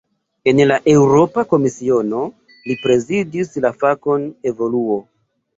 [0.51, 2.23] En la Eŭropa Komisiono,
[2.71, 4.99] li prezidis la fakon "evoluo".